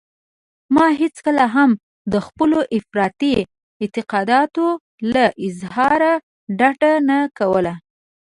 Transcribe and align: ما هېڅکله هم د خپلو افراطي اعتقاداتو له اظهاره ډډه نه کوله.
ما 0.75 0.87
هېڅکله 1.01 1.45
هم 1.55 1.69
د 2.13 2.15
خپلو 2.27 2.59
افراطي 2.77 3.33
اعتقاداتو 3.83 4.65
له 5.13 5.25
اظهاره 5.47 6.13
ډډه 6.59 6.93
نه 7.09 7.19
کوله. 7.37 7.73